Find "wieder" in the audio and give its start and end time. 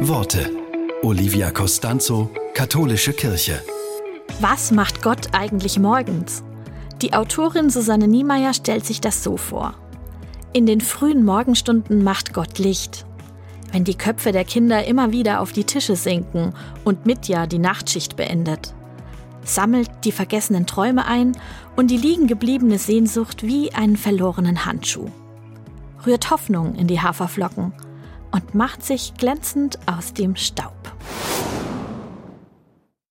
15.10-15.40